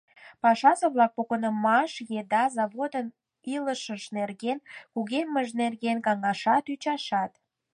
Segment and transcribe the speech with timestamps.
[0.41, 1.91] Пашазе-влак погынымаш
[2.21, 3.07] еда заводын
[3.55, 4.57] илышыж нерген,
[4.93, 7.31] кугеммыж нерген каҥашат, ӱчашат.